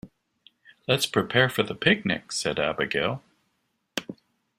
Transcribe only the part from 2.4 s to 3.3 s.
Abigail.